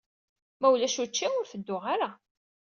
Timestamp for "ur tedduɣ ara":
1.39-2.09